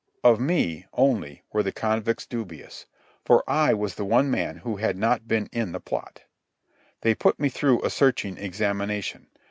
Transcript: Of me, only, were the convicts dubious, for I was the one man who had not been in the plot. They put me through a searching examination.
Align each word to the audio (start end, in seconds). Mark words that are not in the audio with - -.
Of 0.23 0.39
me, 0.39 0.87
only, 0.93 1.43
were 1.53 1.61
the 1.61 1.71
convicts 1.71 2.25
dubious, 2.25 2.87
for 3.23 3.43
I 3.47 3.75
was 3.75 3.93
the 3.93 4.03
one 4.03 4.31
man 4.31 4.57
who 4.57 4.77
had 4.77 4.97
not 4.97 5.27
been 5.27 5.47
in 5.51 5.73
the 5.73 5.79
plot. 5.79 6.23
They 7.01 7.13
put 7.13 7.39
me 7.39 7.49
through 7.49 7.83
a 7.85 7.91
searching 7.91 8.35
examination. 8.35 9.27